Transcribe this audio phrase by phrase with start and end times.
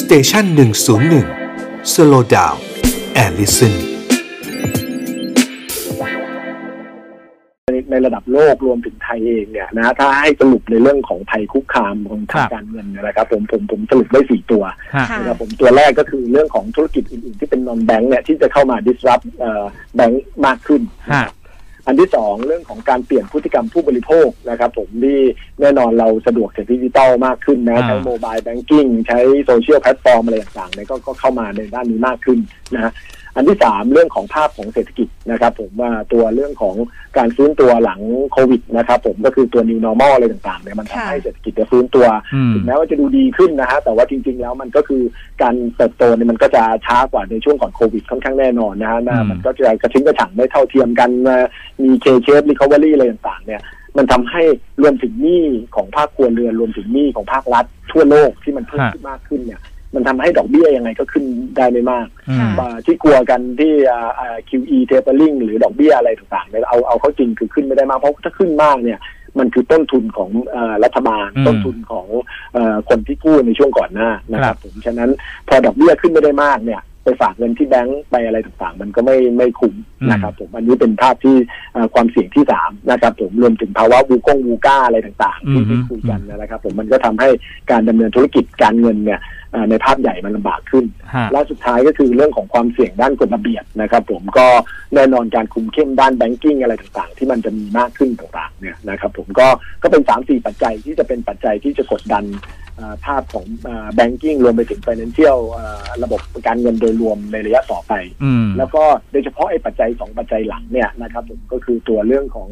[0.00, 1.26] station หนึ่งศูนย์หนึ่ง
[1.92, 3.74] slow down and listen
[7.90, 14.64] ในระดับโลกรวมถึงไทยเองเนี่ยนะถ้าให้สรุปในเรื่องของภัยคุกคามของทางการเงินนะครับผมผมผมสรุปได้สี่ตัว
[15.18, 19.24] นะครับผมตัวแรกก็คือเรื่องของธุรกิจอื่น ๆ ที่เป็น non-bank เนี่ยที่จะเข้ามา disrupt
[19.96, 20.82] แบงค์มากขึ้น
[21.86, 25.20] อันที่สองเรื่องของการเปลี่ยนพฤติกรรมผู้บริโภคนะครับ ผมที่
[25.60, 32.38] แน่นอนเราสะดวกจากดิจิตอลมากขึ้นนะใช้ mobile banking ใช้ social platform อะไรต่างๆเนี่ยก็เข้ามาในด้านนี้มากขึ้น
[32.74, 32.92] นะ
[33.36, 36.76] อันที่สามเรื่องของภาพของเศรษฐกิจนะครับ ผมว่าตัวเรื่องของ
[37.18, 38.00] การฟื้นตัวหลัง
[38.32, 42.06] โควิดนะครับ ผมก็คือตัว new normal อะไรต่างๆเนี่ยมันทำให้เศรษฐกิจจะฟื้นตัว
[42.54, 45.02] ถึงแม้ว่าจะดูดีขึ้นนะฮะแต่ว่าจริง ๆ แล้วมันก็คือ
[45.42, 49.00] การเติบโตเนี่ยมันก็จะช้ากว่าในช่วงก่อนโควิดค่อนข้างแน่นอนนะฮะ
[49.30, 51.10] มันก็จะกระชิ้นกระฉังไม่เท่าเทียมกัน
[51.82, 53.62] มี K-shape recovery อะไรต่างๆเนี่ย
[53.96, 54.42] มันทำให้
[54.82, 55.44] รวมถึงหนี้
[55.76, 59.60] ของภาคครัวเรือนรวมถึงหนี้ของภาครัฐทั่วโลกที่มันเพิ่มขึ้นมากขึ้นเนี่ย
[59.94, 61.24] มันทำให้ดอกเบี้ยยังไงก็ขึ้น
[61.56, 62.06] ได้ไม่มาก
[62.86, 63.72] ที่กลัวกันที่
[64.48, 68.98] QE tapering หรือดอกเบี้ยอะไรต่างๆเนี่ยเอาเอาเขาจริงคือขึ้นไม่ได้มาก เพราะถ้าขึ้นมากเนี่ย
[69.38, 70.30] มันคือต้นทุนของ
[70.84, 72.06] รัฐบาลต้นทุนของ
[72.88, 75.10] คนที่กู้ในช่วงก่อนหน้านะครับผมฉะนั้น
[75.48, 79.74] พอดอกเบี้ยขึ้นไม่ได้มากเนี่ย ไปฝากเงินที่แบงก์ไปอะไรต่างๆ มันก็ไม่ไม่คุ้ม
[80.10, 81.36] นะครับผมอันนี้เป็นภาพที่
[81.94, 87.28] ความเสี่ยงที่สามนะครับผมรวมถึงภาวะวูกงวูก้าอะไรต่างๆที่คุยกันนะครับ ผมมันก็ทำให้
[87.70, 89.20] การดำเนินธุรกิจการเงินเนี่ย
[89.70, 90.84] ในภาพใหญ่มันลำบากขึ้น
[91.32, 94.46] และสุดท้ายก็คือเรื่องของความเสี่ยงด้านกฎระเบียบนะครับ ผมก็
[94.94, 99.46] แน่นอนการคุมเข้มด้านแบงกิ้งอะไรต่างๆ ที่มันจะมีมากขึ้นต่างๆเนี่ยนะครับ ผมก็
[99.82, 102.24] ก็เป็นสามสี่ปัจจัยที่จะเป็นปัจจัยที่จะกดดัน
[103.04, 103.44] ภาพของ
[103.94, 105.38] banking รวมไปถึง financial
[106.02, 107.92] ระบบการเงินโดยรวมในระยะต่อไป
[108.58, 108.82] แล้วก็
[109.12, 112.48] โดยเฉพาะไอ้ปัจจัยสองปัจจัยหลังเนี่ยนะครับผมก็คือตัวเรื่องของ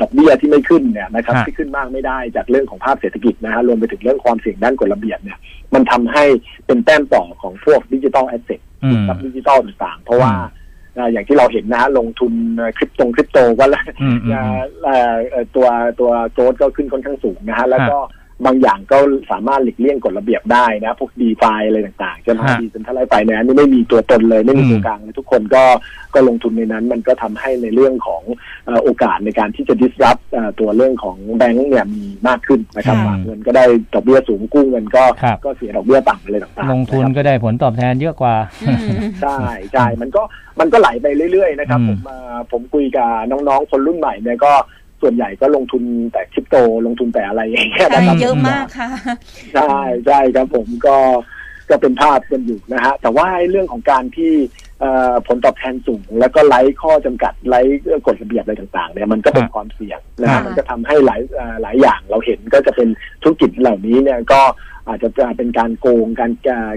[0.00, 5.38] ดอกเบี้ยที่ไม่ขึ้นเนี่ยนะครับที่ขึ้นมากไม่ได้จากเรื่องของภาพเศรษฐกิจนะฮะรวมไปถึงเรื่องความเสี่ยงด้านกฎระเบียบเนี่ย
[5.74, 6.24] มันทำให้
[6.66, 8.60] เป็นแต้มต่อของพวก digital asset
[9.08, 10.32] กับดิจิทัลต่างๆ เพราะว่า
[11.12, 12.32] อย่างที่เราเห็นนะฮะลงทุน
[12.76, 13.84] คริปตงคริปโตก็แล้ว
[15.54, 15.68] ตัว
[16.00, 17.98] ตัว growth ก็ขึ้นค่อนข้างสูงนะฮะแล้วก็
[18.46, 18.98] บางอย่างก็
[19.30, 25.62] สามารถหลีกเลี่ยงกฎระเบียบได้นะ พวก DeFi อะไรต่างๆจะมา decentralized finance นี่ไม่มีตัวตนเลย ไม่มีตัวกลางเลยทุกคนก็
[26.14, 28.22] ก็ลงทุนในนั้น มันก็ทำให้ในเรื่องของ
[28.84, 30.22] โอกาสในการที่จะ disrupt
[30.60, 33.64] ตัวเรื่องของแบงก์เนี่ยมีมากขึ้นนะครับฝากเงินก็ได้
[33.94, 35.04] ดอกเบี้ยสูงกู้เงินก็
[35.44, 38.34] ก็เสียดอกเบี้ยต่ำอะไรต่างๆลงทุนก็ได้ผลตอบแทนเยอะกว่า
[39.22, 39.38] ใช่
[39.72, 40.22] ใช่มันก็
[40.60, 41.98] มันก็ไหลไปเรื่อยๆนะครับผม
[42.52, 44.52] ผมคุยกับน้องๆคนรุ่นใหม่เนี่ยก็
[45.02, 46.56] ส่วนใหญ่ก็ลงทุนแต่คริปโต
[46.86, 48.90] ลงทุนแต่อะไรอย่างเงี้ยนะครับเยอะมากค่ะ
[49.54, 50.98] ใช่ใช่ครับผมก็
[51.70, 54.32] ก็เป็นภาพกันอยู่นะฮะแต่ว่าเรื่องของการที่
[55.26, 57.60] ผลตอบแทนสูง แล้วก็ไล่ข้อจำกัดไล่
[58.06, 61.20] กฎระเบียบอะไรต่างๆเนี่ยมันก็เป็นความเสี่ยงนะฮะมันก็ทำให้หลาย
[61.62, 62.88] หลายอย่างเราเห็นก็จะเป็น
[63.22, 64.40] ธุรกิจเหล่านี้เนี่ยก็
[64.90, 65.08] อาจจะ
[65.38, 66.32] เป็นการโกงการ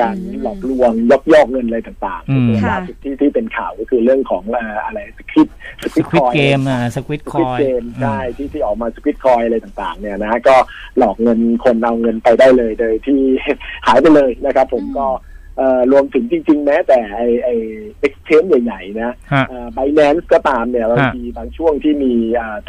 [0.00, 4.42] การหลอกลวงยักยอกเงินอะไรต่างๆตัวล่าสุดที่ที่เป็นข่าวก็คือเรื่องของ
[4.84, 5.48] อะไร Squid
[5.82, 7.60] Squ id coin game อะ Squid coin
[8.02, 10.56] ใช่ที่ที่ออกมา Squid coin อะไรต่างๆ เนี่ยนะก็
[10.98, 13.20] หลอกเงินคนเอาเงินไปได้เลยโดยที่
[13.86, 15.06] หายไปเลยนะครับ ผมก็
[15.92, 17.48] รวมถึงจริง ๆ แม้แต่ไอไอ
[18.00, 19.12] เอ็กเทนใหญ่ๆนะ
[19.74, 22.12] Binance ก็ตามเนี่ยบางทีบางช่วงที่มี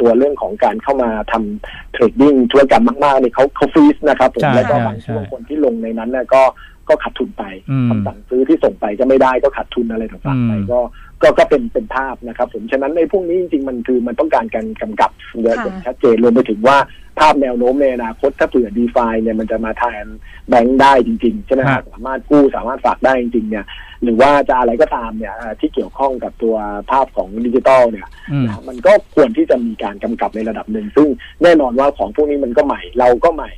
[0.00, 6.42] ตัวเรื่องของการเข้ามาทำ trading ธุรกรรมมากๆเนี่ยเขาเขา freeze นะครับผมแล้วก็บางช่วงคนที่ลงในนั้นเนี่ยก็
[6.88, 7.44] ก็ขาดทุนไป
[7.88, 10.80] คำสั่งซื้อที่ส่งไปก็ไม่ได้ก็ขาดทุนอะไรต่างๆไปก็
[11.22, 15.10] ก็ก็เป็นเป็นภาพนะครับ ผมฉะนั้นในพวกนี้จริงๆมันคือมันต้องการการกำกับ
[15.42, 16.76] อย่างชัดเจนรวมไปถึงว่า
[17.20, 20.06] ภาพแนวโน้มในอนาคตถ้าเผื่อดีฟาเนี่ยมันจะมาแทน
[20.48, 23.64] แบงค์ได้จริงๆใช่ไหมครับสามารถกู้สามารถฝากได้จริงๆเนี่ย
[24.02, 26.56] หรือว่าจะอะไรก็ตามเนี่ยที่เกี่ยวข้องกับตัว
[26.90, 28.08] ภาพของดิจิตอลเนี่ย
[28.68, 31.08] มันก็ควรที่จะมีการกำกับในระดับหนึ่ง ซึ่ง
[31.42, 33.50] แน่นอนว่าของพวกนี้มันก็ใหม่เราก็ใหม่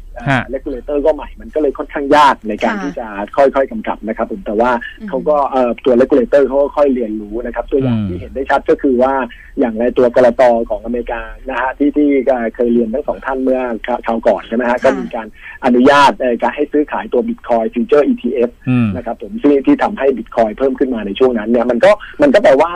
[0.50, 4.70] regulator ก็ใหม่มันก็เลยค่อนข้างยากในการที่จะค่อยๆกำกับนะครับผมแต่ว่า
[5.08, 5.36] เขาก็
[5.84, 9.14] ตัว regulator เขาก็ค่อยเรียนรู้นะครับตัวอย่างที่เห็นได้ชัดก็คือว่า
[9.58, 12.08] อย่างในตัวกลตของอเมริกานะฮะที่ที่
[12.54, 13.60] เคยเรียนทั้งสองท่านเมื่อ
[14.06, 15.26] คราวก่อนใช่ไหมฮะก็มีการ
[15.64, 18.50] อนุญาตการให้ซื้อขายตัวบิตคอยฟิวเจอร์ ETF
[18.96, 21.90] นะครับผมที่ที่ทำให้บิตคอยเพิ่มขึ้นมาในช่วงนั้นเนี่ยมันก็
[22.22, 22.72] มันก็แปลว่า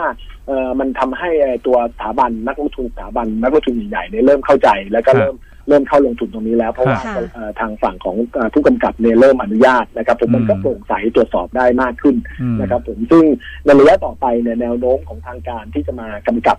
[0.47, 1.29] เออมันทำให้
[1.65, 5.35] ตัวสถาบันนักลงทุนสถาบันนักลงทุนใหญ่ๆเนี่ยเริ่มเข้าใจแล้วก็เริ่ม
[5.69, 6.99] เริ่มเข้าลงทุนตรงนี้แล้วเพราะว่า
[7.59, 8.15] ทางฝั่งของ
[8.53, 12.15] ผู้กำกับเนี่ยเริ่มอนุญาตนะครับ ผมมันก็โปร่งใสตรวจสอบได้มากขึ้น
[12.61, 13.23] นะครับ ผมซึ่ง
[13.65, 16.57] ในระยะต่อไปเนี่ยแนวโน้มของทางการที่จะมากำกับ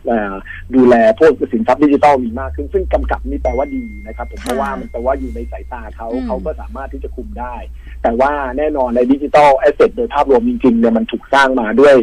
[0.74, 7.56] ดูแลพวกสินทรัพย์ดิจิทัลมีมากขึ้น ซึ่งกำกับนี่แปลว่าดีนะครับ ผมเพราะว่ามันแปลว่าอยู่ในสายตาเขาเขาก็สามารถที่จะคุมได้
[8.02, 11.94] แต่ว่าแน่นอนใน digital asset โดยภาพรวมจริงๆเนี่ยมันถูกสร้างมาด้วย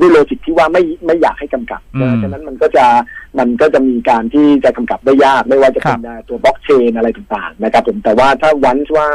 [0.00, 1.80] ด้วย logic ที่ว่าไม่ไม่อยากให้กำกับ
[2.22, 2.86] ฉะนั้นมันก็จะ
[3.38, 9.08] มันก็จะมีการที่จะกำกับได้ยากไม่ว่าจะเป็นครับตัวบล็อกเชนอะไรต่างๆนะครับผมแต่ว่าถ้าวันว่า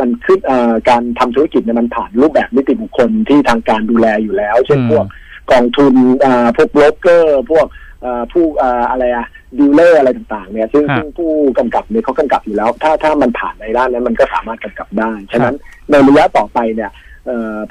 [0.00, 5.06] มันขึ้นเอ่อการทำธุรกิจเนี่ยมันผ่านรูปแบบนิติบุคคลที่ทางการดูแลอยู่แล้ว เช่นอืมพวก
[5.52, 5.94] กองทุน
[6.24, 7.66] อ่าพวกโบรกเกอร์พวก
[8.02, 9.26] เอ่อผู้อ่าอะไรอะ
[9.58, 15.54] dealer อะไรต่างๆเนี่ยซึ่งฮะซึ่งผู้กำกับเนี่ยเขากำกับอยู่แล้ว ถ้าถ้ามันผ่านในด้านนั้นมันก็สามารถกำกับได้ ฉะนั้น
[15.90, 17.17] ในระยะต่อไปเนี่ยเอ่อ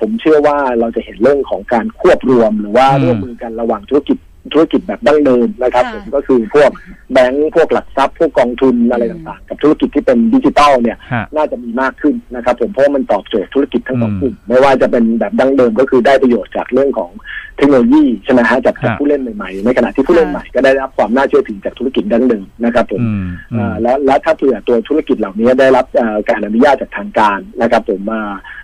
[0.01, 4.17] ผมเชื่อว่าเราจะเห็นเรื่องของการควบรวมหรือว่าอืมร่วมมือกันระหว่างธุรกิจ
[4.53, 6.71] ธุรกิจแบบดั้งเดิมนะครับค่ะผมก็คือพวก
[7.13, 17.12] แบงก์พวกหลักทรัพย์พวกกองทุนอะไรต่างๆ กับธุรกิจที่เป็นดิจิทัลเนี่ยฮะน่าจะมีมากขึ้นนะครับ ผมเพราะว่ามันตอบโจทย์ธุรกิจทั้งสองอืมกลุ่มไม่ว่าจะเป็นแบบดั้งเดิมก็คือได้ประโยชน์จากเรื่องของ
[17.57, 28.21] เทคโนโลยีใช่ไหมฮะจากจากฮะผู้เล่นใหม่ๆ ในขณะที่ผู้เล่นใหม่ก็ได้รับความน่าเชื่อถือจากธุรกิจดั้งเดิมนะครับผมอืมอือ่ามแล้วแล้วถ้าเผื่อตัวธุรกิจเหล่านี้ได้รับเอ่อการอนุญาตจากทางการนะครับผมมา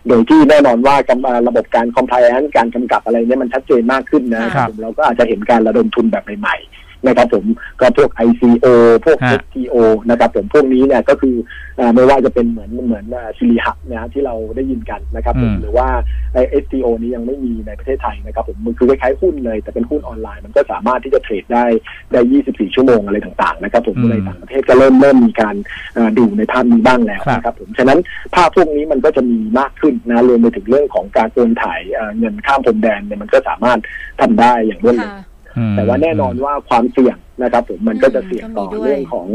[0.08, 7.46] โดยที่แน่นอนว่ากำอ่าระบบการ compliance การกำกับอะไรเนี่ยมันชัดเจนมากขึ้นนะครับผมเราก็อาจจะเห็นการระดมทุนแบบใหม่ๆ นะครับผม
[7.80, 8.66] ก็พวก ICO
[9.06, 9.76] พวกฮะ STO
[10.10, 11.36] นะครับผมพวกนี้เนี่ยก็คือ
[11.80, 13.06] อ่าไม่ว่าจะเป็นเหมือนเหมือน
[13.38, 15.88] ซิลิหับนะฮะที่เราได้ยินกันนะครับผมอืมหรือว่า
[16.34, 21.66] ไอ้ STO นี้ยังไม่มีในประเทศไทยนะครับผมมันคือคล้ายๆหุ้นเลย แต่เป็นหุ้นออนไลน์มันก็สามารถที่จะเทรดได้
[22.14, 25.56] ได้ 24 ชั่วโมงอะไรต่างๆนะครับผมอืมในต่างประเทศก็เริ่มเริ่มมีการ
[25.96, 28.00] เอ่อดูในภาพนี้บ้างแล้วครับนะครับผมฉะนั้น
[28.36, 33.80] ภาพพวกนี้มันก็จะมีมากขึ้นนะรวมไปถึงเรื่องของการโอนถ่ายเอ่อเงินข้ามพรมแดนเนี่ยมันก็สามารถ
[34.22, 35.33] ทำได้อย่างรวดเร็วค่ะอืม
[35.76, 39.28] แต่ว่าแน่นอนว่าความเสี่ยงนะครับผมมันก็จะเสี่ยงต่อก็มีด้วยเรื่องของ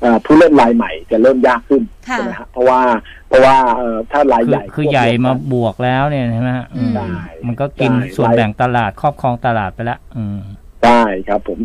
[0.00, 2.80] เอ่อผู้เล่นรายใหม่จะเริ่มยากขึ้นค่ะใช่ไหมฮะเพราะว่า
[3.28, 7.06] เพราะว่าเอ่อถ้ารายคือใหญ่คือใหญ่มาบวกแล้วเนี่ยใช่ไหมฮะอืมได้
[7.46, 10.38] มันก็กินได้ส่วนแบ่งตลาดครอบครองตลาดไปแล้วอืม
[10.84, 11.58] ได้ครับผม